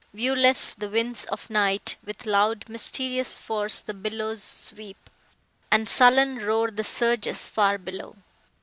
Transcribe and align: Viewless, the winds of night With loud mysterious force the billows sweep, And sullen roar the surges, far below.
Viewless, 0.15 0.73
the 0.73 0.89
winds 0.89 1.25
of 1.25 1.47
night 1.51 1.95
With 2.03 2.25
loud 2.25 2.67
mysterious 2.67 3.37
force 3.37 3.81
the 3.81 3.93
billows 3.93 4.41
sweep, 4.41 5.11
And 5.69 5.87
sullen 5.87 6.37
roar 6.39 6.71
the 6.71 6.83
surges, 6.83 7.47
far 7.47 7.77
below. 7.77 8.15